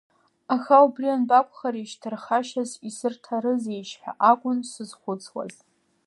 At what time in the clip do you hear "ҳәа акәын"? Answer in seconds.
4.01-4.57